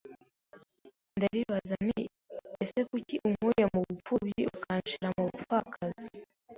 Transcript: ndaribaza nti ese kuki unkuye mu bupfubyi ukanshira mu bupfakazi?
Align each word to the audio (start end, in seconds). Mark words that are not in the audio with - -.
ndaribaza 1.17 1.75
nti 1.87 2.01
ese 2.63 2.79
kuki 2.89 3.15
unkuye 3.27 3.63
mu 3.73 3.79
bupfubyi 3.87 4.43
ukanshira 4.57 5.07
mu 5.15 5.21
bupfakazi? 5.29 6.09